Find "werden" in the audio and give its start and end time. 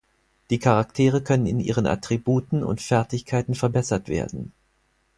4.09-4.51